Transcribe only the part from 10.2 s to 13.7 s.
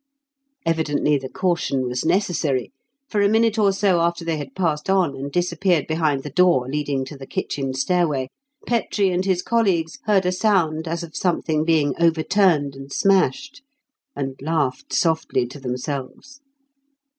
a sound as of something being overturned and smashed,